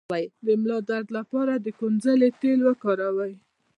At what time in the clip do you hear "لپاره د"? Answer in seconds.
1.17-1.67